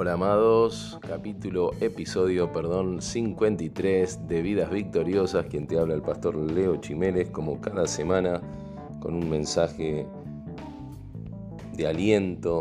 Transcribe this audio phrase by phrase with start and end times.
[0.00, 6.76] Hola amados, capítulo, episodio, perdón, 53 de Vidas Victoriosas, quien te habla el pastor Leo
[6.76, 8.40] Chiménez, como cada semana,
[9.00, 10.06] con un mensaje
[11.72, 12.60] de aliento,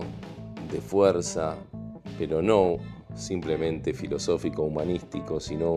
[0.72, 1.56] de fuerza,
[2.18, 2.78] pero no
[3.14, 5.74] simplemente filosófico, humanístico, sino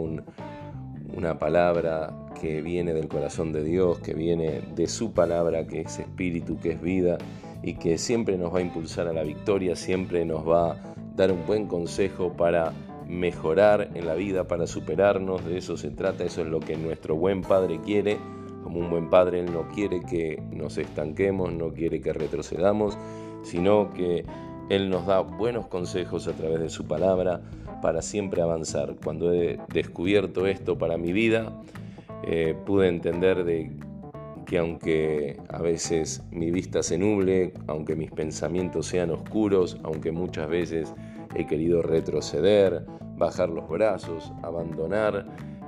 [1.15, 5.99] una palabra que viene del corazón de Dios, que viene de su palabra, que es
[5.99, 7.19] espíritu, que es vida
[7.63, 11.47] y que siempre nos va a impulsar a la victoria, siempre nos va dar un
[11.47, 12.73] buen consejo para
[13.07, 17.17] mejorar en la vida, para superarnos, de eso se trata, eso es lo que nuestro
[17.17, 18.19] buen Padre quiere.
[18.63, 22.97] Como un buen Padre, Él no quiere que nos estanquemos, no quiere que retrocedamos,
[23.43, 24.25] sino que
[24.69, 27.41] Él nos da buenos consejos a través de su palabra
[27.83, 28.95] para siempre avanzar.
[29.03, 31.53] Cuando he descubierto esto para mi vida,
[32.23, 33.71] eh, pude entender de
[34.47, 40.49] que aunque a veces mi vista se nuble, aunque mis pensamientos sean oscuros, aunque muchas
[40.49, 40.93] veces
[41.35, 42.85] he querido retroceder,
[43.17, 45.27] bajar los brazos, abandonar,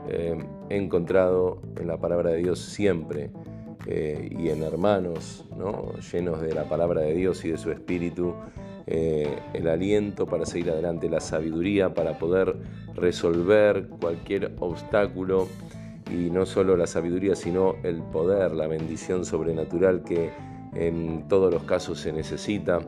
[0.08, 0.36] eh,
[0.68, 3.30] he encontrado en la palabra de Dios siempre
[3.86, 5.92] eh, y en hermanos ¿no?
[6.12, 8.34] llenos de la palabra de Dios y de su espíritu,
[8.86, 12.56] eh, el aliento para seguir adelante, la sabiduría para poder
[12.94, 15.48] resolver cualquier obstáculo
[16.12, 20.30] y no solo la sabiduría, sino el poder, la bendición sobrenatural que
[20.74, 22.80] en todos los casos se necesita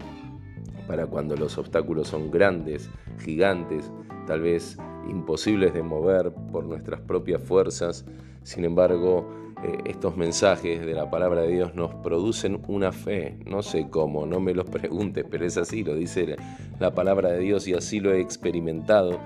[0.86, 3.90] para cuando los obstáculos son grandes, gigantes,
[4.26, 4.76] tal vez
[5.08, 8.04] imposibles de mover por nuestras propias fuerzas.
[8.42, 9.26] Sin embargo,
[9.62, 13.38] eh, estos mensajes de la palabra de Dios nos producen una fe.
[13.46, 16.36] No sé cómo, no me los preguntes, pero es así, lo dice
[16.78, 19.18] la palabra de Dios y así lo he experimentado.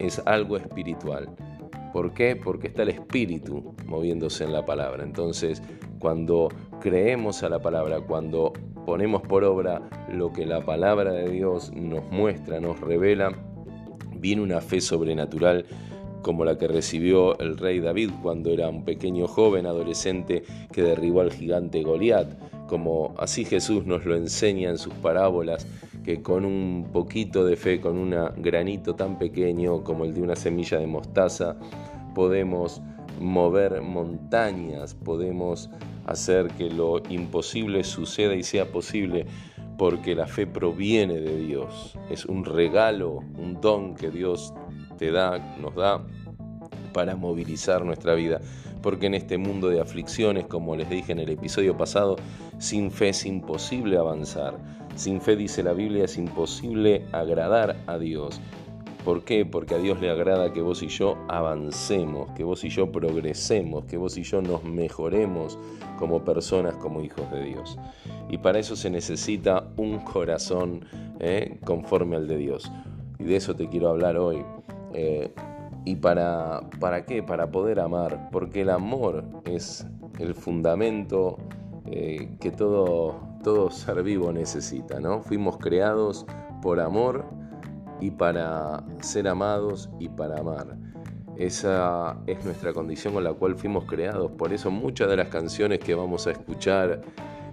[0.00, 1.28] Es algo espiritual.
[1.94, 2.34] ¿Por qué?
[2.34, 5.04] Porque está el espíritu moviéndose en la palabra.
[5.04, 5.62] Entonces,
[6.00, 6.48] cuando
[6.80, 8.52] creemos a la palabra, cuando
[8.84, 9.80] ponemos por obra
[10.12, 13.32] lo que la palabra de Dios nos muestra, nos revela,
[14.16, 15.66] viene una fe sobrenatural
[16.22, 20.42] como la que recibió el rey David cuando era un pequeño joven adolescente
[20.72, 25.64] que derribó al gigante Goliat, como así Jesús nos lo enseña en sus parábolas
[26.04, 30.36] que con un poquito de fe, con un granito tan pequeño como el de una
[30.36, 31.56] semilla de mostaza,
[32.14, 32.82] podemos
[33.20, 35.70] mover montañas, podemos
[36.06, 39.26] hacer que lo imposible suceda y sea posible
[39.78, 41.98] porque la fe proviene de Dios.
[42.10, 44.52] Es un regalo, un don que Dios
[44.98, 46.04] te da, nos da
[46.92, 48.40] para movilizar nuestra vida.
[48.84, 52.16] Porque en este mundo de aflicciones, como les dije en el episodio pasado,
[52.58, 54.58] sin fe es imposible avanzar.
[54.94, 58.42] Sin fe, dice la Biblia, es imposible agradar a Dios.
[59.02, 59.46] ¿Por qué?
[59.46, 63.86] Porque a Dios le agrada que vos y yo avancemos, que vos y yo progresemos,
[63.86, 65.58] que vos y yo nos mejoremos
[65.98, 67.78] como personas, como hijos de Dios.
[68.28, 70.84] Y para eso se necesita un corazón
[71.20, 71.58] ¿eh?
[71.64, 72.70] conforme al de Dios.
[73.18, 74.44] Y de eso te quiero hablar hoy.
[74.92, 75.32] Eh,
[75.84, 77.22] ¿Y para, para qué?
[77.22, 78.30] Para poder amar.
[78.32, 79.86] Porque el amor es
[80.18, 81.38] el fundamento
[81.86, 85.20] eh, que todo, todo ser vivo necesita, ¿no?
[85.20, 86.24] Fuimos creados
[86.62, 87.26] por amor
[88.00, 90.76] y para ser amados y para amar.
[91.36, 94.30] Esa es nuestra condición con la cual fuimos creados.
[94.32, 97.02] Por eso muchas de las canciones que vamos a escuchar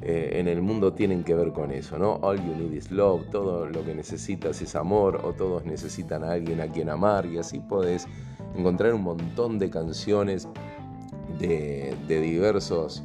[0.03, 2.13] eh, en el mundo tienen que ver con eso, ¿no?
[2.23, 6.31] All you need is love, todo lo que necesitas es amor, o todos necesitan a
[6.31, 8.07] alguien a quien amar, y así podés
[8.57, 10.47] encontrar un montón de canciones
[11.38, 13.03] de, diversos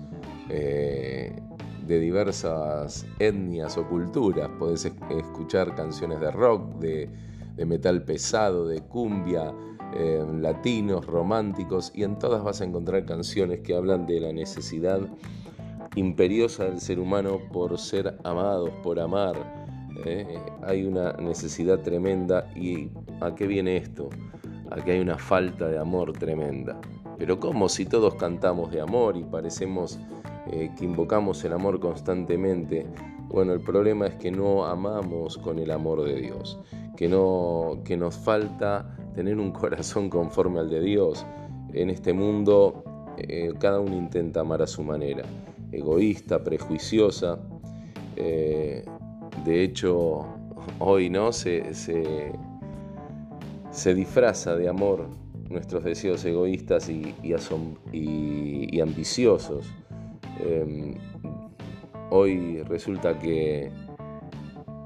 [0.48, 1.38] eh,
[1.86, 4.48] de diversas etnias o culturas.
[4.58, 7.10] Podés escuchar canciones de rock, de,
[7.66, 9.54] metal pesado, de cumbia,
[9.94, 15.00] eh, latinos, románticos, y en todas vas a encontrar canciones que hablan de la necesidad
[15.96, 19.66] imperiosa del ser humano por ser amados, por amar.
[20.04, 20.38] ¿eh?
[20.62, 22.90] hay una necesidad tremenda y
[23.20, 24.10] ¿a qué viene esto?
[24.70, 26.78] A que hay una falta de amor tremenda.
[27.18, 29.98] Pero ¿cómo si todos cantamos de amor y parecemos
[30.52, 32.86] eh, que invocamos el amor constantemente?
[33.28, 36.60] Bueno, el problema es que no amamos con el amor de Dios,
[36.96, 41.24] que, no, que nos falta tener un corazón conforme al de Dios.
[41.72, 42.84] En este mundo
[43.16, 45.24] eh, cada uno intenta amar a su manera,
[45.72, 47.38] egoísta, prejuiciosa.
[48.16, 48.84] Eh,
[49.44, 50.26] de hecho,
[50.78, 52.34] hoy no se, se,
[53.94, 55.08] disfraza de amor
[55.48, 59.66] nuestros deseos egoístas y, y, ambiciosos.
[60.40, 60.94] Em,
[62.10, 63.70] hoy resulta que,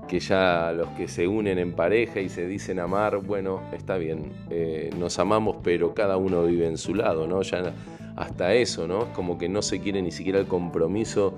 [0.07, 4.33] que ya los que se unen en pareja y se dicen amar, bueno, está bien,
[4.51, 7.43] eh, nos amamos, pero cada uno vive en su lado, ¿no?
[7.43, 7.73] Ya
[8.21, 9.05] hasta eso, ¿no?
[9.05, 11.33] Es como que no se quiere ni siquiera el compromiso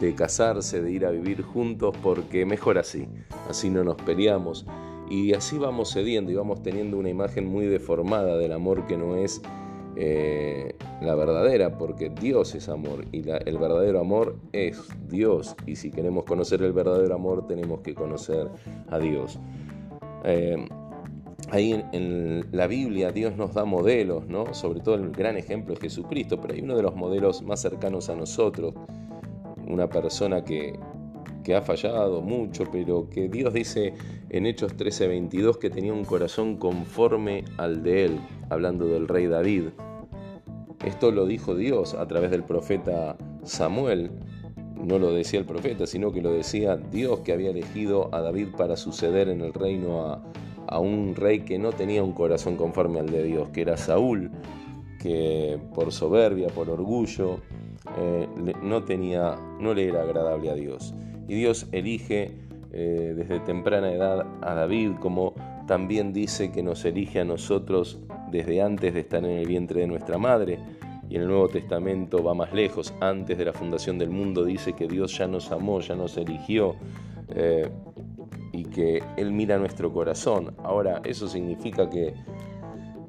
[0.00, 3.08] de casarse, de ir a vivir juntos, porque mejor así,
[3.48, 4.66] así no nos peleamos.
[5.08, 9.16] Y así vamos cediendo y vamos teniendo una imagen muy deformada del amor que no
[9.16, 9.40] es
[9.96, 14.78] eh, la verdadera, porque Dios es amor y el verdadero amor es
[15.08, 15.56] Dios.
[15.64, 18.50] Y si queremos conocer el verdadero amor, tenemos que conocer
[18.90, 19.38] a Dios.
[20.24, 20.68] Eh,
[21.50, 24.52] ahí en, la Biblia Dios nos da modelos, ¿no?
[24.54, 28.08] Sobre todo el gran ejemplo es Jesucristo, pero hay uno de los modelos más cercanos
[28.08, 28.74] a nosotros,
[29.66, 30.78] una persona que,
[31.44, 33.94] que ha fallado mucho, pero que Dios dice
[34.30, 38.20] en Hechos 13:22 que tenía un corazón conforme al de él,
[38.50, 39.68] hablando del rey David.
[40.84, 44.10] Esto lo dijo Dios a través del profeta Samuel.
[44.76, 48.48] No lo decía el profeta, sino que lo decía Dios que había elegido a David
[48.56, 50.22] para suceder en el reino a,
[50.68, 54.30] a un rey que no tenía un corazón conforme al de Dios, que era Saúl,
[55.00, 57.40] que por soberbia, por orgullo,
[57.98, 58.28] eh,
[58.62, 60.94] no, tenía, no le era agradable a Dios.
[61.28, 62.32] Y Dios elige
[62.72, 65.34] eh, desde temprana edad a David, como
[65.66, 69.86] también dice que nos elige a nosotros desde antes de estar en el vientre de
[69.86, 70.58] nuestra madre.
[71.08, 74.88] Y el Nuevo Testamento va más lejos, antes de la fundación del mundo dice que
[74.88, 76.74] Dios ya nos amó, ya nos eligió.
[77.28, 77.70] Eh,
[78.56, 80.54] y que Él mira nuestro corazón.
[80.62, 82.14] Ahora, ¿eso significa que,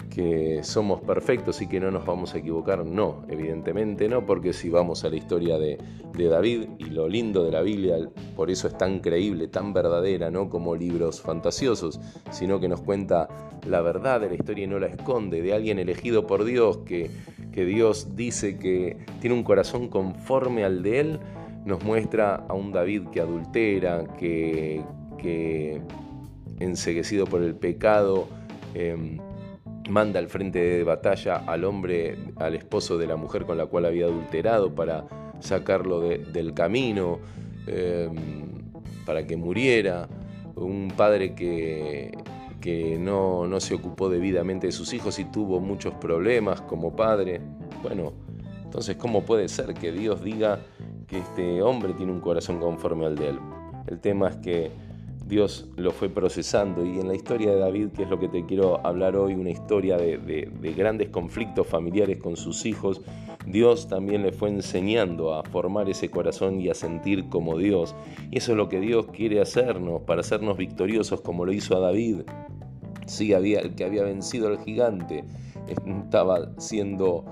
[0.09, 2.85] que somos perfectos y que no nos vamos a equivocar?
[2.85, 5.77] No, evidentemente no, porque si vamos a la historia de,
[6.13, 7.97] de David y lo lindo de la Biblia,
[8.35, 11.99] por eso es tan creíble, tan verdadera, no como libros fantasiosos,
[12.31, 13.27] sino que nos cuenta
[13.67, 17.09] la verdad de la historia y no la esconde, de alguien elegido por Dios, que,
[17.51, 21.19] que Dios dice que tiene un corazón conforme al de Él
[21.67, 24.81] nos muestra a un David que adultera, que,
[25.17, 25.81] que
[26.59, 28.27] enseguecido por el pecado,
[28.73, 29.19] em,
[29.89, 33.85] manda al frente de batalla al hombre, al esposo de la mujer con la cual
[33.85, 35.05] había adulterado para
[35.39, 37.19] sacarlo del camino,
[37.67, 38.15] em,
[39.05, 40.07] para que muriera,
[40.55, 42.11] un padre que,
[42.59, 47.39] que no, no, se ocupó debidamente de sus hijos y tuvo muchos problemas como padre.
[47.83, 48.13] Bueno,
[48.63, 50.59] entonces, ¿cómo puede ser que Dios diga
[51.07, 53.39] que este hombre tiene un corazón conforme al de él?
[53.87, 54.71] El tema es que
[55.27, 58.45] Dios lo fue procesando y en la historia de David, que es lo que te
[58.45, 63.01] quiero hablar hoy, una historia de, grandes conflictos familiares con sus hijos,
[63.45, 67.93] Dios también le fue enseñando a formar ese corazón y a sentir como Dios.
[68.31, 71.81] Y eso es lo que Dios quiere hacernos, para hacernos victoriosos como lo hizo a
[71.81, 72.21] David.
[73.05, 75.25] Sí, había, el que había vencido al gigante
[75.67, 77.25] estaba siendo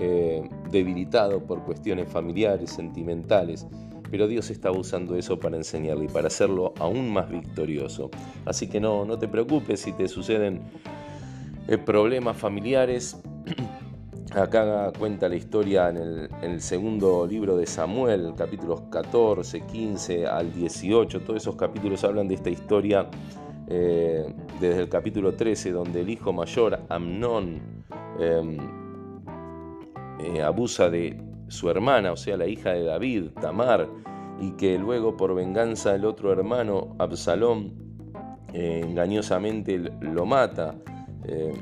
[0.00, 3.66] eh, debilitado por cuestiones familiares, sentimentales
[4.10, 8.10] pero Dios está usando eso para enseñarle y para hacerlo aún más victorioso.
[8.44, 10.62] Así que no, no te preocupes si te suceden
[11.68, 13.16] eh, problemas familiares.
[14.34, 21.20] Acá cuenta la historia en el, segundo libro de Samuel, capítulos 14, 15 al 18.
[21.22, 23.08] Todos esos capítulos hablan de esta historia
[23.66, 27.60] eh, desde el capítulo 13, donde el hijo mayor, Amnón,
[28.20, 28.58] em,
[30.20, 31.16] eh, abusa de,
[31.50, 33.88] su hermana, o sea, la hija de David, Tamar,
[34.40, 37.72] y que luego por venganza el otro hermano, Absalón,
[38.54, 40.76] eh, engañosamente lo mata.
[41.24, 41.52] Eh,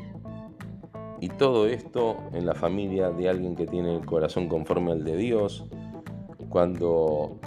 [1.21, 5.17] y todo esto en la familia de alguien que tiene el corazón conforme al de
[5.17, 5.67] Dios,
[6.51, 7.41] cuando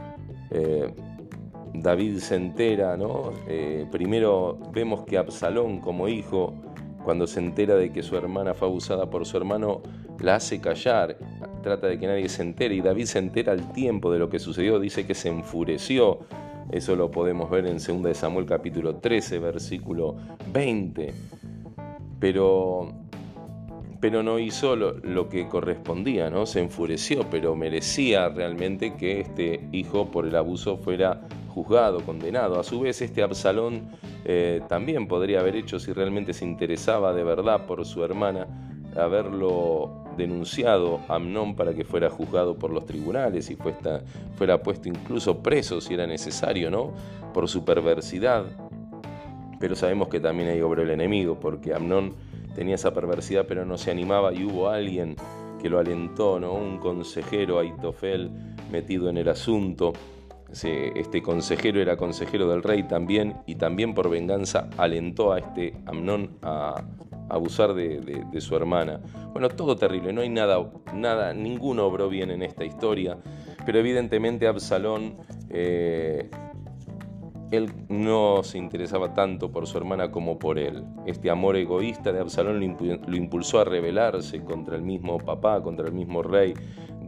[0.49, 0.93] eh,
[1.73, 3.31] David se entera, ¿no?
[3.91, 6.53] primero vemos que Absalón como hijo,
[7.05, 9.81] cuando se entera de que su hermana fue abusada por su hermano,
[10.19, 11.17] la hace callar
[11.61, 14.39] trata de que nadie se entere y David se entera al tiempo de lo que
[14.39, 16.19] sucedió, dice que se enfureció.
[16.71, 20.15] Eso lo podemos ver en 2 Samuel capítulo 13, versículo
[20.53, 21.13] 20.
[22.19, 22.93] Pero,
[23.99, 26.45] pero no hizo lo, lo, que correspondía, ¿no?
[26.45, 32.59] Se enfureció, pero merecía realmente que este hijo por el abuso fuera juzgado, condenado.
[32.59, 33.89] A su vez, este Absalón
[34.25, 38.47] eh, también podría haber hecho, si realmente se interesaba de verdad por su hermana,
[38.95, 43.57] haberlo denunciado a Amnón para que fuera juzgado por los tribunales y
[44.35, 46.93] fuera puesto incluso preso si era necesario, ¿no?
[47.33, 48.45] Por su perversidad.
[49.59, 52.13] Pero sabemos que también ahí obró el enemigo, porque Amnón
[52.55, 55.15] tenía esa perversidad pero no se animaba y hubo alguien
[55.61, 56.53] que lo alentó, ¿no?
[56.53, 58.31] Un consejero, Aitofel,
[58.71, 59.93] metido en el asunto.
[60.51, 66.31] Este consejero era consejero del rey también y también por venganza alentó a este Amnón
[66.41, 66.83] a,
[67.31, 69.01] abusar de, su hermana.
[69.31, 73.17] Bueno, todo terrible, no hay nada, nada, ninguno obró bien en esta historia,
[73.65, 75.17] pero evidentemente Absalón,
[75.49, 76.29] eh,
[77.51, 80.83] él no se interesaba tanto por su hermana como por él.
[81.05, 85.93] Este amor egoísta de Absalón lo, impulsó a rebelarse contra el mismo papá, contra el
[85.93, 86.53] mismo rey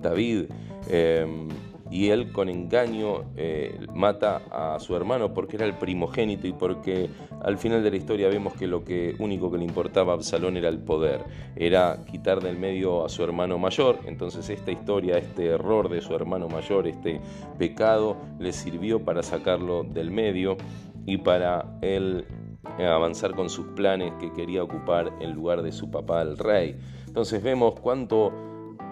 [0.02, 0.46] David.
[0.90, 1.26] Eh,
[1.94, 7.08] y él con engaño eh, mata a su hermano porque era el primogénito y porque
[7.44, 10.58] al final de la historia vemos que lo que único que le importaba a Absalón
[10.58, 11.22] era el poder,
[11.56, 16.16] era quitar del medio a su hermano mayor, entonces esta historia, este error de su
[16.16, 17.22] hermano mayor, este
[17.60, 20.58] pecado, le sirvió para sacarlo del medio
[21.06, 22.26] y para él
[22.80, 26.76] avanzar con sus planes que quería ocupar el lugar de su papá, el rey.
[27.06, 28.34] Entonces vemos cuánto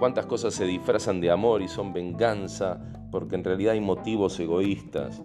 [0.02, 2.82] cuántas cosas se disfrazan de amor y son venganza,
[3.12, 5.22] porque en realidad hay motivos egoístas.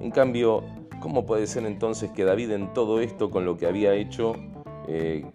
[0.00, 0.64] En cambio,
[1.02, 4.34] ¿cómo puede ser entonces que David en todo esto, con lo que había hecho,
[4.88, 5.26] eh,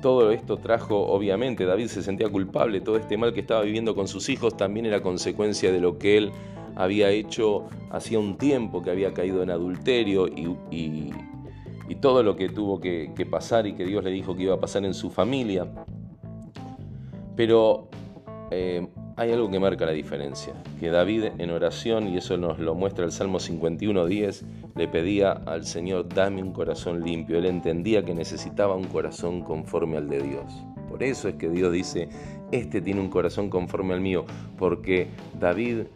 [0.00, 4.08] todo esto trajo, obviamente, David se sentía culpable, todo este mal que estaba viviendo con
[4.08, 6.32] sus hijos también era consecuencia de lo que él
[6.76, 11.12] había hecho hacía un tiempo, que había caído en adulterio y,
[12.00, 14.86] todo lo que tuvo que pasar y que Dios le dijo que iba a pasar
[14.86, 15.66] en su familia.
[17.36, 17.88] Pero
[18.50, 18.86] eh,
[19.16, 23.04] hay algo que marca la diferencia, que David en oración, y eso nos lo muestra
[23.04, 24.42] el Salmo 51.10,
[24.76, 27.38] le pedía al Señor, dame un corazón limpio.
[27.38, 30.64] Él entendía que necesitaba un corazón conforme al de Dios.
[30.88, 32.08] Por eso es que Dios dice,
[32.52, 34.24] este tiene un corazón conforme al mío,
[34.56, 35.86] porque David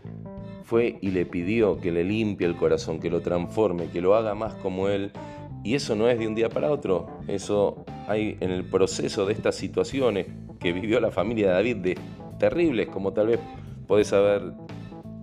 [0.65, 4.35] fue y le pidió que le limpie el corazón, que lo transforme, que lo haga
[4.35, 5.13] más como Él.
[5.65, 9.33] Y eso no es de un día para otro, eso hay en el proceso de
[9.33, 10.27] estas situaciones
[10.59, 11.99] que vivió la familia de David, de
[12.43, 13.41] terribles como tal vez
[13.87, 14.43] podés haber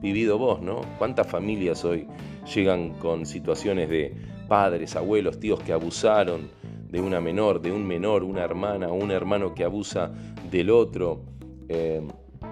[0.01, 0.79] vivido vos, ¿no?
[0.97, 2.07] ¿Cuántas familias hoy
[2.55, 4.15] llegan con situaciones de
[4.47, 6.47] padres, abuelos, tíos que abusaron
[6.87, 10.13] de una menor, de un menor, una hermana un hermano que abusa
[10.49, 11.25] del otro?
[11.67, 12.07] Eh,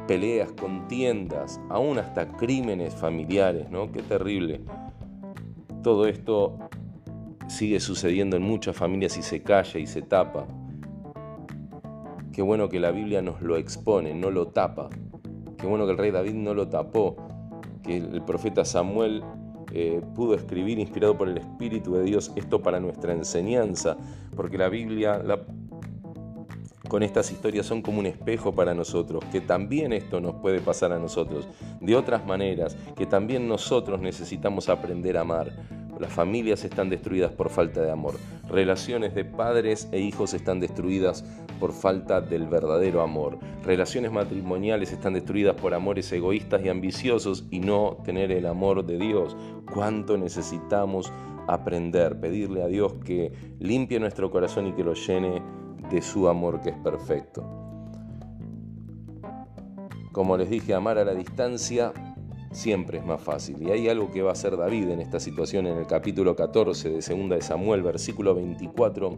[0.05, 3.89] peleas, contiendas, aún hasta crímenes familiares, ¿no?
[3.89, 4.59] Qué terrible.
[5.81, 6.57] Todo esto
[7.47, 10.45] sigue sucediendo en muchas familias y se calla y se tapa.
[12.37, 14.89] Qué bueno que la Biblia nos lo expone, no lo tapa.
[15.57, 17.17] Qué bueno que el rey David no lo tapó,
[17.81, 19.23] que el profeta Samuel
[19.73, 23.97] eh, pudo escribir inspirado por el Espíritu de Dios esto para nuestra enseñanza,
[24.35, 25.19] porque la Biblia
[26.87, 30.91] con estas historias son como un espejo para nosotros, que también esto nos puede pasar
[30.91, 31.47] a nosotros,
[31.81, 35.51] de otras maneras, que también nosotros necesitamos aprender a amar,
[35.99, 38.15] las familias están destruidas por falta de amor.
[38.49, 41.23] Relaciones de padres e hijos están destruidas
[41.59, 43.39] por falta del verdadero amor.
[43.63, 48.97] Relaciones matrimoniales están destruidas por amores egoístas y ambiciosos y no tener el amor de
[48.97, 49.35] Dios.
[49.73, 51.11] ¿Cuánto necesitamos
[51.47, 52.19] aprender?
[52.19, 55.41] Pedirle a Dios que limpie nuestro corazón y que lo llene
[55.89, 57.43] de su amor que es perfecto.
[60.11, 61.93] Como les dije, amar a la distancia
[62.51, 63.61] siempre es más fácil.
[63.61, 66.89] Y hay algo que va a hacer David en esta situación en el capítulo 14
[66.89, 69.17] de Segunda de Samuel, versículo 24.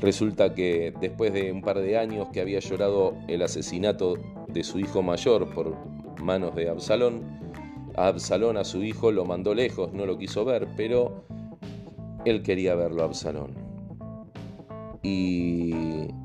[0.00, 4.14] Resulta que después de un par de años que había llorado el asesinato
[4.48, 5.76] de su hijo mayor por
[6.22, 7.22] manos de Absalón,
[7.96, 11.24] a Absalón a su hijo lo mandó lejos, no lo quiso ver, pero
[12.24, 13.54] él quería verlo a Absalón.
[15.02, 15.72] Y,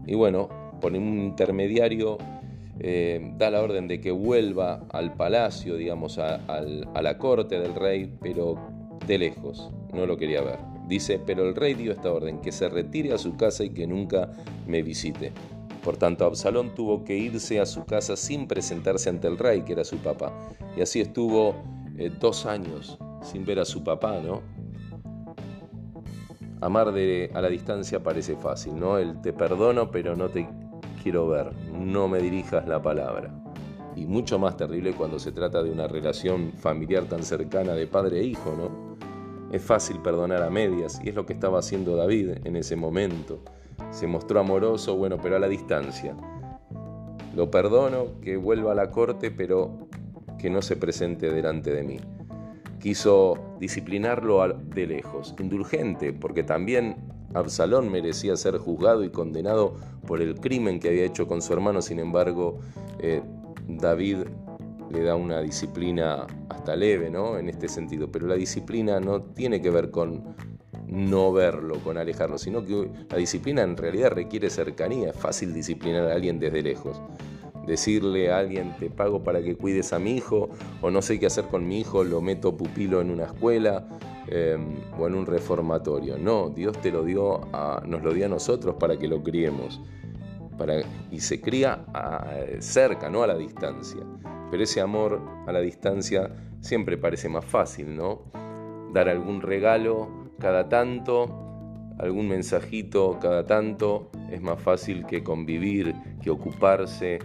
[0.05, 0.49] y bueno,
[0.79, 2.17] por un intermediario
[2.79, 6.39] eh, da la orden de que vuelva al palacio, digamos, a,
[7.01, 8.55] la corte del rey, pero
[9.07, 10.59] de lejos, no lo quería ver.
[10.87, 13.87] Dice, pero el rey dio esta orden, que se retire a su casa y que
[13.87, 14.29] nunca
[14.67, 15.31] me visite.
[15.83, 19.73] Por tanto, Absalón tuvo que irse a su casa sin presentarse ante el rey, que
[19.73, 20.33] era su papá.
[20.75, 21.55] Y así estuvo
[21.97, 24.41] eh, dos años sin ver a su papá, ¿no?
[26.61, 28.97] Amar de, a la distancia parece fácil, ¿no?
[28.97, 30.47] El te perdono, pero no te
[31.05, 33.29] quiero ver, no me dirijas la palabra.
[33.95, 38.21] Y mucho más terrible cuando se trata de una relación familiar tan cercana de padre
[38.21, 38.97] e hijo, ¿no?
[39.55, 43.43] Es fácil perdonar a medias y es lo que estaba haciendo David en ese momento.
[43.91, 46.17] Se mostró amoroso, bueno, pero a la distancia.
[47.35, 49.87] Lo perdono, que vuelva a la corte, pero
[50.39, 51.99] que no se presente delante de mí.
[52.79, 59.75] Quiso disciplinarlo de lejos, indulgente, porque también Absalón merecía ser juzgado y condenado
[60.07, 62.59] por el crimen que había hecho con su hermano, sin embargo,
[62.99, 63.21] eh,
[63.67, 64.19] David
[64.89, 67.37] le da una disciplina hasta leve, ¿no?
[67.37, 70.35] En este sentido, pero la disciplina no tiene que ver con
[70.87, 76.05] no verlo, con alejarlo, sino que la disciplina en realidad requiere cercanía, es fácil disciplinar
[76.05, 77.01] a alguien desde lejos.
[77.67, 80.49] Decirle a alguien, te pago para que cuides a mi hijo,
[80.81, 83.87] o no sé qué hacer con mi hijo, lo meto pupilo en una escuela,
[84.27, 86.17] Em, o en un reformatorio.
[86.17, 89.81] No, Dios te lo dio a, nos lo dio a nosotros para que lo criemos.
[90.57, 91.85] Para, y se cría
[92.59, 94.01] cerca, no a la distancia.
[94.49, 98.23] Pero ese amor a la distancia siempre parece más fácil, ¿no?
[98.93, 101.45] Dar algún regalo cada tanto,
[101.99, 107.19] algún mensajito cada tanto, es más fácil que convivir, que ocuparse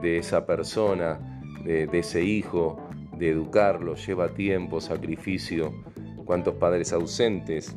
[0.00, 2.78] de esa persona, de, ese hijo,
[3.16, 5.72] de educarlo, lleva tiempo, sacrificio.
[6.24, 7.76] Cuántos padres ausentes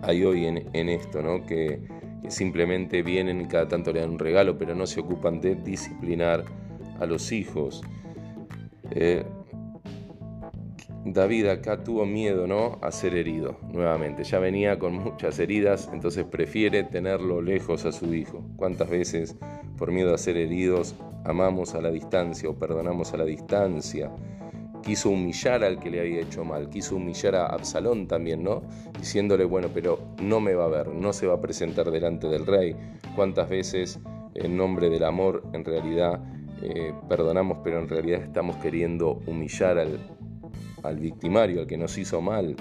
[0.00, 1.44] hay hoy en, esto, ¿no?
[1.46, 1.80] Que,
[2.28, 6.44] simplemente vienen y cada tanto le dan un regalo, pero no se ocupan de disciplinar
[7.00, 7.82] a los hijos.
[8.92, 9.24] Eh,
[11.04, 12.78] David acá tuvo miedo, ¿no?
[12.80, 14.22] A ser herido nuevamente.
[14.22, 18.44] Ya venía con muchas heridas, entonces prefiere tenerlo lejos a su hijo.
[18.56, 19.36] ¿Cuántas veces
[19.76, 20.94] por miedo a ser heridos
[21.24, 24.12] amamos a la distancia o perdonamos a la distancia?
[24.82, 28.62] Quiso humillar al que le había hecho mal, quiso humillar a Absalón también, ¿no?
[28.98, 32.46] Diciéndole, bueno, pero no me va a ver, no se va a presentar delante del
[32.46, 32.76] rey.
[33.14, 34.00] ¿Cuántas veces
[34.34, 36.20] en nombre del amor en realidad
[36.62, 39.98] eh, perdonamos, pero en realidad estamos queriendo humillar al,
[40.84, 42.54] al victimario, al que nos hizo mal.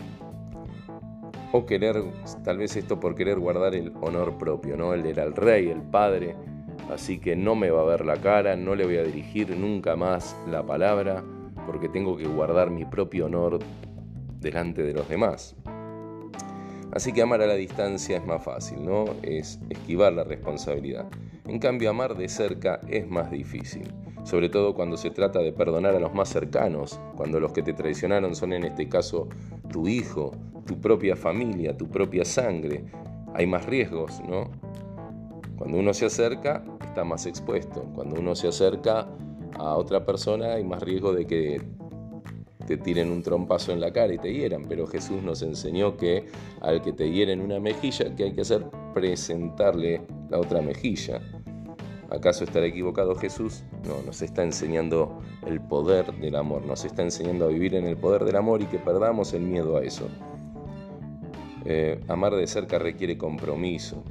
[1.52, 2.04] O querer,
[2.44, 4.94] tal vez esto por querer guardar el honor propio, ¿no?
[4.94, 6.36] Él era el rey, el padre,
[6.92, 9.96] así que no me va a ver la cara, no le voy a dirigir nunca
[9.96, 11.24] más la palabra,
[11.66, 13.60] porque tengo que guardar mi propio honor
[14.40, 15.56] delante de los demás.
[16.92, 19.06] Así que amar a la distancia es más fácil, ¿no?
[19.22, 21.08] Es esquivar la responsabilidad.
[21.46, 23.88] En cambio, amar de cerca es más difícil
[24.24, 27.74] sobre todo cuando se trata de perdonar a los más cercanos, cuando los que te
[27.74, 29.28] traicionaron son en este caso
[29.72, 30.32] tu hijo,
[30.66, 32.86] tu propia familia, tu propia sangre.
[33.34, 34.52] Hay más riesgos, ¿no?
[35.58, 37.84] Cuando uno se acerca, está más expuesto.
[37.96, 39.08] Cuando uno se acerca
[39.58, 41.62] a otra persona, hay más riesgo de que
[42.66, 44.66] te tiren un trompazo en la cara y te hieran.
[44.68, 46.26] Pero Jesús nos enseñó que
[46.62, 48.66] al que te hieren una mejilla, ¿qué hay que hacer?
[48.94, 51.22] Presentarle la otra mejilla.
[52.10, 53.64] ¿Acaso estará equivocado Jesús?
[53.86, 57.96] No, nos está enseñando el poder del amor, nos está enseñando a vivir en el
[57.96, 60.10] poder del amor y que perdamos el miedo a eso.
[61.64, 64.04] Eh, amar de cerca requiere compromiso,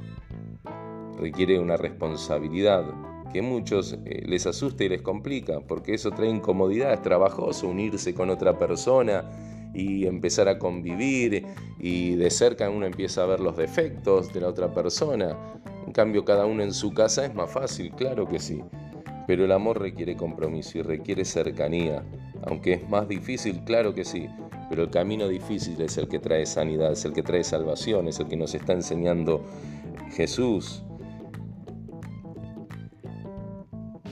[1.19, 2.85] requiere una responsabilidad
[3.31, 8.13] que muchos eh, les asusta y les complica, porque eso trae incomodidad, es trabajoso unirse
[8.13, 9.29] con otra persona
[9.73, 11.45] y empezar a convivir
[11.79, 15.37] y de cerca uno empieza a ver los defectos de la otra persona.
[15.85, 18.61] En cambio, cada uno en su casa es más fácil, claro que sí.
[19.27, 22.03] Pero el amor requiere compromiso y requiere cercanía.
[22.47, 24.27] Aunque es más difícil, claro que sí.
[24.69, 28.19] Pero el camino difícil es el que trae sanidad, es el que trae salvación, es
[28.19, 29.43] el que nos está enseñando
[30.11, 30.83] Jesús.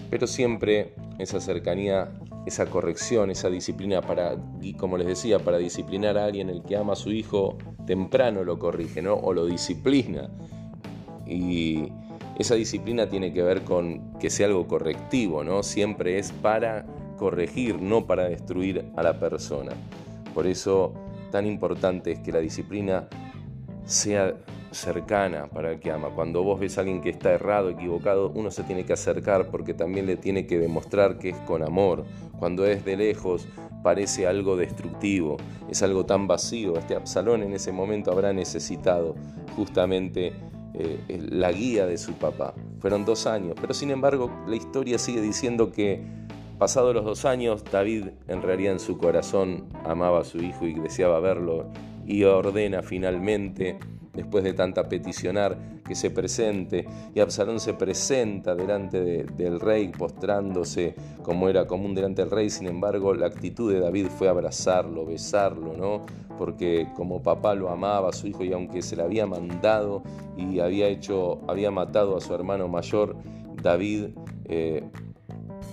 [0.09, 2.11] Pero siempre esa cercanía,
[2.45, 4.35] esa corrección, esa disciplina para,
[4.77, 8.59] como les decía, para disciplinar a alguien el que ama a su hijo, temprano lo
[8.59, 9.15] corrige, ¿no?
[9.15, 10.29] O lo disciplina
[11.29, 11.91] y
[12.37, 15.61] esa disciplina tiene que ver con que sea algo correctivo, ¿no?
[15.61, 16.85] Siempre es para
[17.17, 19.73] corregir, no para destruir a la persona.
[20.33, 20.93] Por eso
[21.31, 23.07] tan importante es que la disciplina
[23.83, 24.35] sea
[24.71, 26.09] cercana para el que ama.
[26.09, 29.73] Cuando vos ves a alguien que está errado, equivocado, uno se tiene que acercar porque
[29.73, 32.05] también le tiene que demostrar que es con amor.
[32.37, 33.47] Cuando es de lejos
[33.83, 35.37] parece algo destructivo,
[35.69, 36.77] es algo tan vacío.
[36.77, 39.15] Este Absalón en ese momento habrá necesitado
[39.55, 40.33] justamente
[40.73, 42.53] eh, la guía de su papá.
[42.79, 46.01] Fueron dos años, pero sin embargo la historia sigue diciendo que
[46.57, 50.73] pasados los dos años, David en realidad en su corazón amaba a su hijo y
[50.75, 51.67] deseaba verlo
[52.05, 53.77] y ordena finalmente
[54.13, 56.85] después de tanta peticionar, que se presente.
[57.13, 62.49] Y Absalón se presenta delante del rey, postrándose como era común delante del rey.
[62.49, 66.05] Sin embargo, la actitud de David fue abrazarlo, besarlo, ¿no?
[66.37, 70.03] Porque como papá lo amaba a su hijo y aunque se le había mandado
[70.37, 73.15] y había hecho, había matado a su hermano mayor,
[73.61, 74.09] David
[74.45, 74.83] eh,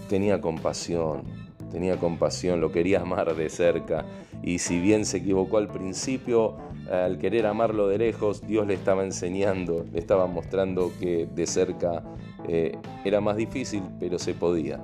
[0.08, 4.04] tenía compasión, tenía compasión, lo quería amar de cerca.
[4.42, 6.56] Y si bien se equivocó al principio,
[6.90, 12.04] al querer amarlo de lejos, Dios le estaba enseñando, le estaba mostrando que de cerca
[12.48, 14.80] eh, era más difícil, pero se podía.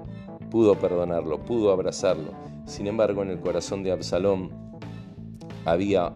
[0.51, 2.33] Pudo perdonarlo, pudo abrazarlo.
[2.67, 4.51] Sin embargo, en el corazón de Absalón
[5.65, 6.15] había,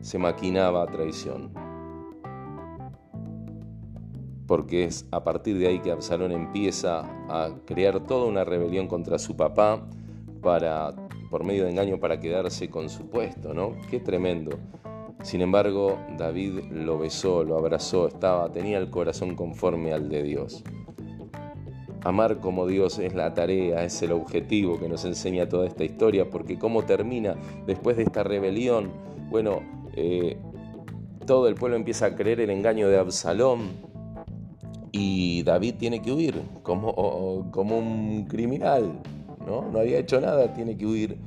[0.00, 1.52] se maquinaba traición.
[4.46, 9.18] Porque es a partir de ahí que Absalón empieza a crear toda una rebelión contra
[9.18, 9.82] su papá
[10.44, 10.94] para,
[11.30, 13.72] por medio de engaño para quedarse con su puesto, ¿no?
[13.90, 14.56] Qué tremendo.
[15.22, 20.62] Sin embargo, David lo besó, lo abrazó, estaba, tenía el corazón conforme al de Dios.
[22.02, 26.28] Amar como Dios es la tarea, es el objetivo que nos enseña toda esta historia,
[26.28, 27.34] porque cómo termina
[27.66, 28.92] después de esta rebelión,
[29.30, 29.62] bueno,
[29.96, 30.36] eh,
[31.26, 33.70] todo el pueblo empieza a creer el engaño de Absalón
[34.92, 39.00] y David tiene que huir como, como un criminal,
[39.46, 39.62] ¿no?
[39.70, 41.18] No había hecho nada, tiene que huir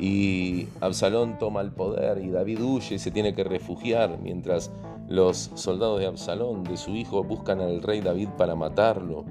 [0.00, 4.70] y Absalón toma el poder y David huye y se tiene que refugiar mientras
[5.08, 9.24] los soldados de Absalón, de su hijo, buscan al rey David para matarlo.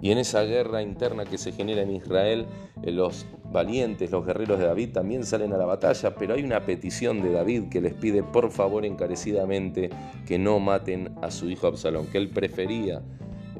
[0.00, 2.46] Y en esa guerra interna que se genera en Israel,
[2.82, 6.64] eh, los valientes, los guerreros de David también salen a la batalla, pero hay una
[6.64, 9.90] petición de David que les pide por favor encarecidamente
[10.26, 13.02] que no maten a su hijo Absalón, que él prefería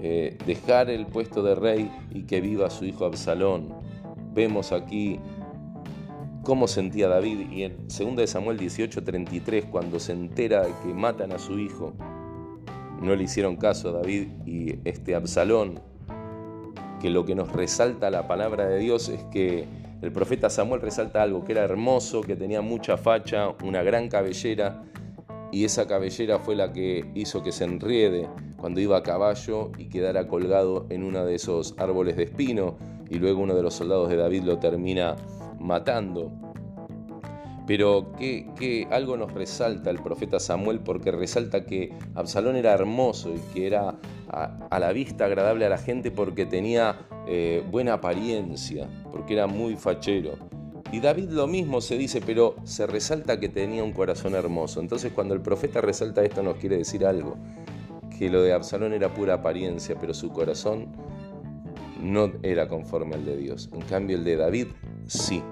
[0.05, 3.73] eh, dejar el puesto de rey y que viva su hijo Absalón.
[4.35, 5.21] Vemos aquí
[6.43, 11.39] cómo sentía David y en 2 Samuel 18:33 cuando se entera de que matan a
[11.39, 11.93] su hijo,
[13.01, 15.79] no le hicieron caso a David y este Absalón
[17.01, 19.67] que lo que nos resalta la palabra de Dios es que
[20.03, 24.83] el profeta Samuel resalta algo, que era hermoso, que tenía mucha facha, una gran cabellera,
[25.53, 28.29] y esa cabellera fue la que hizo que se enriede
[28.63, 32.79] cuando iba a caballo y quedara colgado en uno de esos árboles de espino,
[33.11, 35.17] y luego uno de los soldados de David lo termina
[35.59, 36.31] matando.
[37.67, 43.41] Pero que, algo nos resalta el profeta Samuel porque resalta que Absalón era hermoso y
[43.53, 43.97] que era
[44.29, 49.75] a, la vista agradable a la gente porque tenía eh, buena apariencia, porque era muy
[49.75, 50.39] fachero.
[50.93, 54.79] Y David lo mismo se dice, pero se resalta que tenía un corazón hermoso.
[54.79, 57.37] Entonces cuando el profeta resalta esto nos quiere decir algo,
[58.19, 60.89] que lo de Absalón era pura apariencia, pero su corazón
[62.01, 63.71] no era conforme al de Dios.
[63.73, 64.67] En cambio el de David
[65.07, 65.43] sí.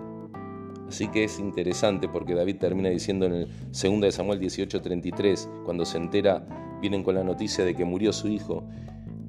[0.88, 5.84] Así que es interesante porque David termina diciendo en el 2 de Samuel 18:33, cuando
[5.84, 6.44] se entera,
[6.80, 8.64] vienen con la noticia de que murió su hijo,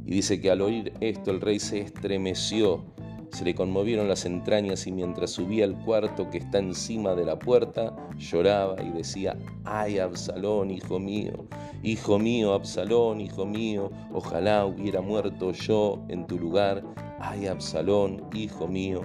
[0.05, 2.83] y dice que al oír esto el rey se estremeció,
[3.31, 7.39] se le conmovieron las entrañas y mientras subía al cuarto que está encima de la
[7.39, 11.45] puerta, lloraba y decía, ay Absalón, hijo mío,
[11.81, 16.83] hijo mío, Absalón, hijo mío, ojalá hubiera muerto yo en tu lugar,
[17.19, 19.01] ay Absalón, hijo mío,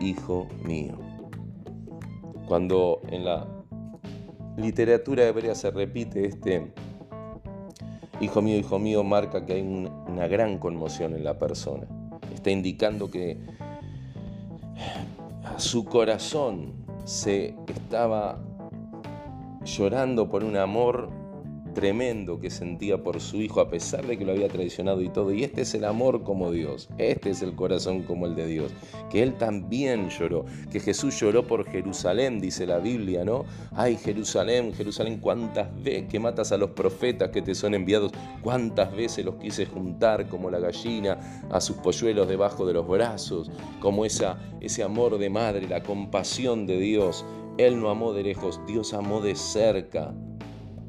[0.00, 0.96] hijo mío.
[2.46, 3.46] Cuando en la
[4.56, 6.72] literatura hebrea se repite este
[8.20, 11.97] hijo mío, hijo mío, marca que hay una gran conmoción en la persona.
[12.38, 13.36] Está indicando que
[15.56, 16.72] su corazón
[17.04, 18.38] se estaba
[19.64, 21.10] llorando por un amor
[21.78, 25.32] tremendo que sentía por su hijo a pesar de que lo había traicionado y todo.
[25.32, 28.72] Y este es el amor como Dios, este es el corazón como el de Dios,
[29.10, 33.44] que Él también lloró, que Jesús lloró por Jerusalén, dice la Biblia, ¿no?
[33.70, 38.10] Ay, Jerusalén, Jerusalén, cuántas veces que matas a los profetas que te son enviados,
[38.42, 43.52] cuántas veces los quise juntar como la gallina a sus polluelos debajo de los brazos,
[43.78, 47.24] como esa, ese amor de madre, la compasión de Dios.
[47.56, 50.12] Él no amó de lejos, Dios amó de cerca.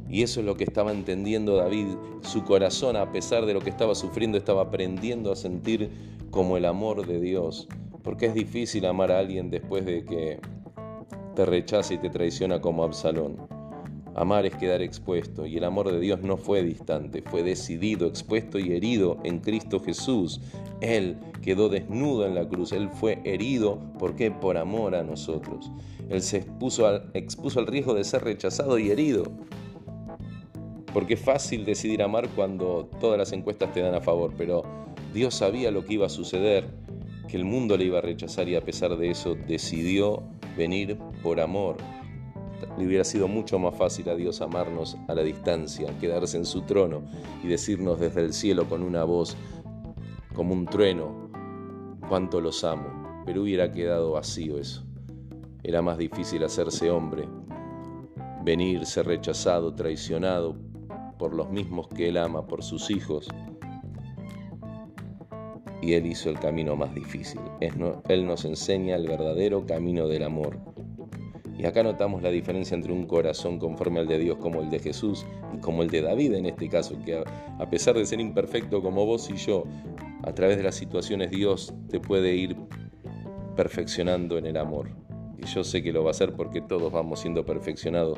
[0.10, 1.88] Y eso es lo que estaba entendiendo David.
[2.22, 5.91] Su corazón, a pesar de lo que estaba sufriendo, estaba aprendiendo a sentir
[6.32, 7.67] como el amor de Dios.
[8.04, 10.39] Porque es difícil amar a alguien después de que
[11.36, 13.38] te rechaza y te traiciona como Absalón.
[14.15, 18.58] Amar es quedar expuesto y el amor de Dios no fue distante, fue decidido, expuesto
[18.58, 20.41] y herido en Cristo Jesús.
[20.82, 24.32] Él quedó desnudo en la cruz, Él fue herido, ¿por qué?
[24.32, 25.72] Por amor a nosotros.
[26.10, 29.24] Él se expuso al, expuso al riesgo de ser rechazado y herido
[30.93, 34.63] porque es fácil decidir amar cuando todas las encuestas te dan a favor, pero
[35.13, 36.67] Dios sabía lo que iba a suceder,
[37.28, 40.23] que el mundo le iba a rechazar y a pesar de eso decidió
[40.58, 41.78] venir por amor.
[42.78, 46.62] Le hubiera sido mucho más fácil a Dios amarnos a la distancia, quedarse en su
[46.63, 47.04] trono
[47.43, 49.38] y decirnos desde el cielo con una voz
[50.34, 51.30] como un trueno,
[52.08, 54.84] cuánto los amo, pero hubiera quedado vacío eso.
[55.63, 57.28] Era más difícil hacerse hombre,
[58.43, 60.56] venir, ser rechazado, traicionado,
[61.19, 63.27] por los mismos que Él ama, por sus hijos.
[65.82, 67.41] Y Él hizo el camino más difícil.
[67.60, 70.58] Él nos enseña el verdadero camino del amor.
[71.58, 74.79] Y acá notamos la diferencia entre un corazón conforme al de Dios como el de
[74.79, 77.21] Jesús y como el de David en este caso, que
[77.60, 79.65] a pesar de ser imperfecto como vos y yo,
[80.23, 82.55] a través de las situaciones Dios te puede ir
[83.58, 84.89] perfeccionando en el amor.
[85.38, 88.17] Y yo sé que lo va a hacer porque todos vamos siendo perfeccionados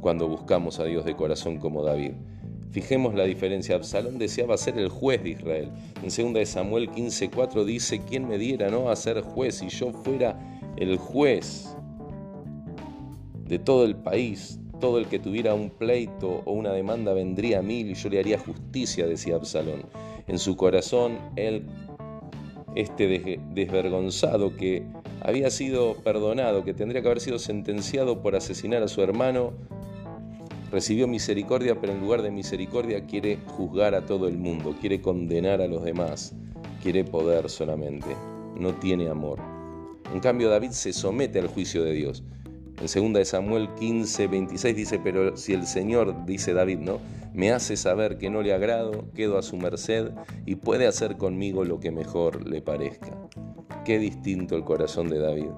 [0.00, 2.12] cuando buscamos a Dios de corazón como David.
[2.70, 3.76] Fijemos la diferencia.
[3.76, 5.70] Absalón deseaba ser el juez de Israel.
[6.02, 10.38] En 2 Samuel 15:4 dice, ¿quién me diera no a ser juez si yo fuera
[10.76, 11.74] el juez
[13.46, 14.60] de todo el país?
[14.80, 18.20] Todo el que tuviera un pleito o una demanda vendría a mí y yo le
[18.20, 19.82] haría justicia, decía Absalón.
[20.28, 21.64] En su corazón, él,
[22.76, 24.84] este desvergonzado que
[25.22, 29.54] había sido perdonado, que tendría que haber sido sentenciado por asesinar a su hermano,
[30.70, 35.62] Recibió misericordia, pero en lugar de misericordia quiere juzgar a todo el mundo, quiere condenar
[35.62, 36.34] a los demás,
[36.82, 38.08] quiere poder solamente,
[38.54, 39.38] no tiene amor.
[40.12, 42.22] En cambio, David se somete al juicio de Dios.
[42.80, 46.98] En 2 Samuel 15, 26 dice, pero si el Señor, dice David, ¿no?
[47.32, 50.10] Me hace saber que no le agrado, quedo a su merced
[50.44, 53.16] y puede hacer conmigo lo que mejor le parezca.
[53.86, 55.50] Qué distinto el corazón de David.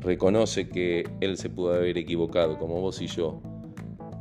[0.00, 3.40] Reconoce que él se pudo haber equivocado, como vos y yo,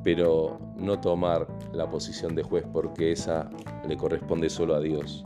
[0.03, 3.49] pero no tomar la posición de juez porque esa
[3.87, 5.25] le corresponde solo a Dios.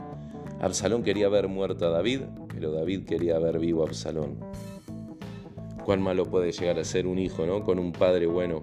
[0.60, 4.38] Absalón quería ver muerto a David, pero David quería ver vivo a Absalón.
[5.84, 7.64] Cuán malo puede llegar a ser un hijo, ¿no?
[7.64, 8.60] Con un padre bueno.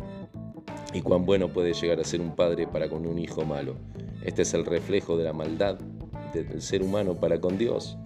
[0.94, 3.76] Y cuán bueno puede llegar a ser un padre para con un hijo malo.
[4.24, 5.78] Este es el reflejo de la maldad
[6.34, 7.98] del ser humano para con Dios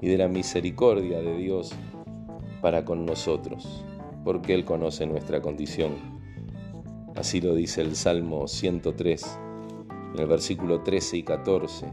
[0.00, 1.72] y de la misericordia de Dios
[2.60, 3.84] para con nosotros,
[4.24, 6.13] porque Él conoce nuestra condición.
[7.16, 9.38] Así lo dice el Salmo 103,
[10.14, 11.86] en el versículo 13 y 14.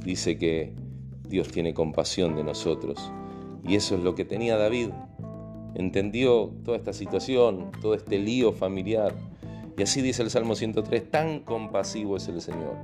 [0.00, 0.74] Dice que
[1.28, 3.12] Dios tiene compasión de nosotros.
[3.66, 4.90] Y eso es lo que tenía David.
[5.74, 9.14] Entendió toda esta situación, todo este lío familiar.
[9.78, 12.76] Y así dice el Salmo 103, tan compasivo es el Señor,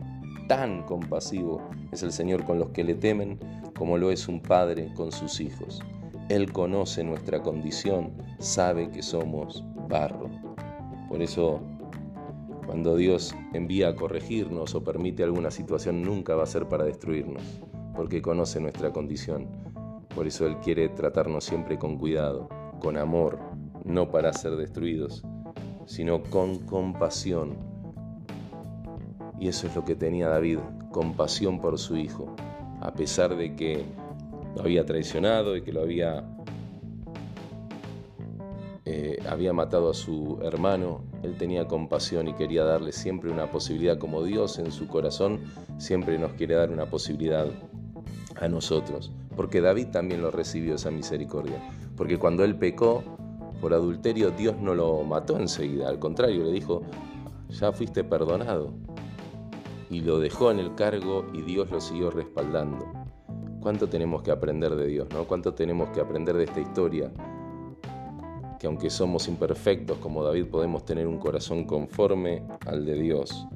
[0.49, 1.61] tan compasivo
[1.93, 3.39] es el Señor con los que le temen
[3.77, 5.81] como lo es un padre con sus hijos.
[6.29, 10.29] Él conoce nuestra condición, sabe que somos barro.
[11.09, 11.61] Por eso,
[12.71, 17.43] cuando Dios envía a corregirnos o permite alguna situación, nunca va a ser para destruirnos
[17.97, 19.49] porque conoce nuestra condición.
[20.15, 23.41] Por eso Él quiere tratarnos siempre con cuidado, con amor,
[23.85, 25.25] no para ser destruidos,
[25.85, 27.59] sino con compasión.
[29.41, 30.61] Y eso es lo que tenía David,
[30.93, 32.37] compasión por su hijo,
[32.81, 33.85] a pesar de que
[34.55, 36.25] lo había traicionado y que lo había,
[38.93, 43.99] eh, había matado a su hermano, él tenía compasión y quería darle siempre una posibilidad,
[43.99, 45.39] como Dios en su corazón
[45.79, 47.47] siempre nos quiere dar una posibilidad
[48.41, 51.63] a nosotros, porque David también lo recibió esa misericordia,
[51.97, 53.05] porque cuando él pecó
[53.61, 56.83] por adulterio, Dios no lo mató enseguida, al contrario, le dijo,
[57.49, 58.73] ya fuiste perdonado,
[59.89, 62.91] y lo dejó en el cargo y Dios lo siguió respaldando.
[63.61, 65.29] ¿Cuánto tenemos que aprender de Dios, no?
[65.29, 67.13] ¿Cuánto tenemos que aprender de esta historia?
[68.61, 73.47] Que aunque somos imperfectos como David, podemos tener un corazón conforme al de Dios.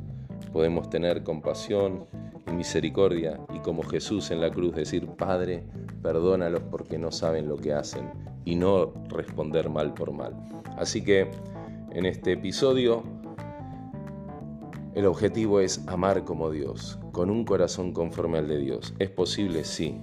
[0.50, 2.06] Podemos tener compasión
[2.48, 5.62] y misericordia y como Jesús en la cruz decir, Padre,
[6.02, 8.10] perdónalos porque no saben lo que hacen
[8.46, 10.34] y no responder mal por mal.
[10.78, 11.30] Así que
[11.92, 13.02] en este episodio
[14.94, 18.94] el objetivo es amar como Dios, con un corazón conforme al de Dios.
[18.98, 19.64] ¿Es posible?
[19.64, 20.00] Sí,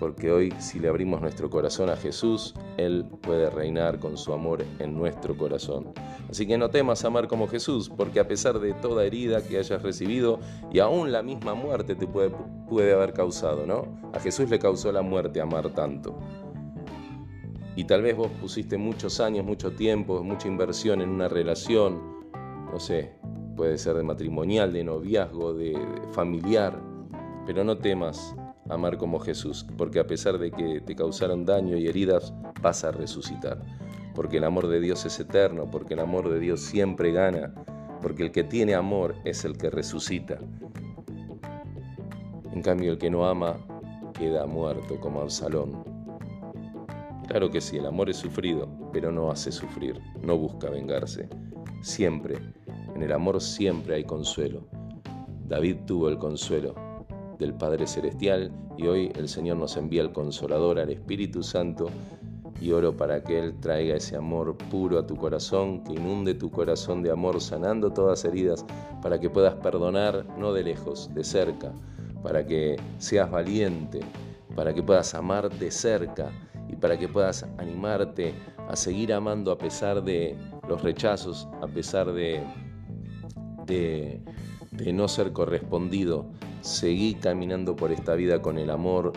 [0.00, 4.64] porque hoy si le abrimos nuestro corazón a Jesús, Él puede reinar con su amor
[4.78, 5.92] en nuestro corazón.
[6.28, 9.82] Así que no temas amar como Jesús, porque a pesar de toda herida que hayas
[9.82, 10.40] recibido
[10.72, 12.30] y aún la misma muerte te puede,
[12.68, 13.84] puede haber causado, ¿no?
[14.14, 16.18] A Jesús le causó la muerte amar tanto.
[17.76, 22.00] Y tal vez vos pusiste muchos años, mucho tiempo, mucha inversión en una relación,
[22.72, 23.12] no sé,
[23.54, 25.78] puede ser de matrimonial, de noviazgo, de
[26.12, 26.80] familiar,
[27.46, 28.34] pero no temas
[28.70, 32.92] amar como Jesús, porque a pesar de que te causaron daño y heridas, vas a
[32.92, 33.60] resucitar.
[34.14, 37.54] Porque el amor de Dios es eterno, porque el amor de Dios siempre gana,
[38.00, 40.38] porque el que tiene amor es el que resucita.
[42.52, 43.56] En cambio, el que no ama
[44.18, 45.84] queda muerto como Absalón.
[47.28, 51.28] Claro que sí, el amor es sufrido, pero no hace sufrir, no busca vengarse.
[51.80, 52.36] Siempre,
[52.94, 54.66] en el amor siempre hay consuelo.
[55.46, 56.89] David tuvo el consuelo
[57.40, 61.88] del Padre Celestial y hoy el Señor nos envía el Consolador, al Espíritu Santo
[62.60, 66.50] y oro para que Él traiga ese amor puro a tu corazón, que inunde tu
[66.50, 68.66] corazón de amor, sanando todas heridas,
[69.02, 71.72] para que puedas perdonar no de lejos, de cerca,
[72.22, 74.00] para que seas valiente,
[74.54, 76.30] para que puedas amar de cerca
[76.68, 78.34] y para que puedas animarte
[78.68, 80.36] a seguir amando a pesar de
[80.68, 82.42] los rechazos, a pesar de,
[83.64, 84.20] de,
[84.72, 86.26] de no ser correspondido,
[86.60, 89.12] Seguí caminando por esta vida con el amor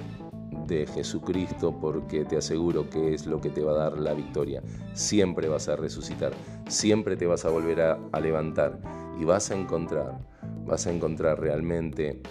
[0.68, 4.64] de Jesucristo porque te aseguro que es lo que te va a dar la victoria.
[4.94, 6.32] Siempre vas a resucitar,
[6.68, 8.80] siempre te vas a volver a, levantar
[9.20, 10.20] y vas a encontrar,
[10.66, 12.22] vas a encontrar realmente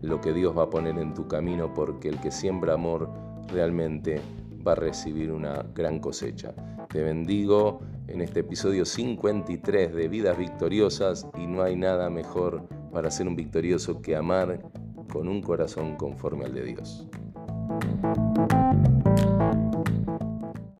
[0.00, 3.10] lo que Dios va a poner en tu camino porque el que siembra amor
[3.52, 4.20] realmente
[4.66, 6.52] va a recibir una gran cosecha.
[6.88, 13.10] Te bendigo en este episodio 53 de Vidas Victoriosas y no hay nada mejor para
[13.10, 14.60] ser un victorioso que amar
[15.12, 17.08] con un corazón conforme al de Dios.